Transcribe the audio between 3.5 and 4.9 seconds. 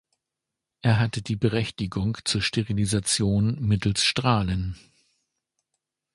mittels Strahlen.